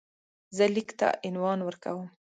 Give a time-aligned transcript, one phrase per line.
[0.55, 2.05] زه لیک ته عنوان ورکوم.